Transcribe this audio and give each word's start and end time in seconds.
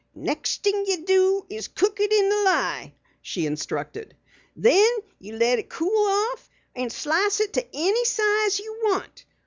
"Next 0.15 0.63
thing 0.63 0.83
ye 0.87 0.95
do 0.97 1.45
is 1.47 1.67
to 1.67 1.73
cook 1.75 1.99
in 1.99 2.29
the 2.29 2.35
lye," 2.37 2.91
she 3.21 3.45
instructed. 3.45 4.15
"Then 4.55 4.89
you 5.19 5.33
let 5.35 5.59
it 5.59 5.69
cool 5.69 5.95
off 6.31 6.49
and 6.75 6.91
slice 6.91 7.39
it 7.39 7.53
to 7.53 7.67
any 7.71 8.03
size 8.05 8.57
you 8.57 8.79
want. 8.81 9.25